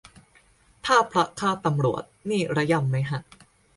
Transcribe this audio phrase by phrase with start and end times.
[0.85, 3.21] ถ้าพระฆ่าตำรวจนี่ระยำไหมฮะ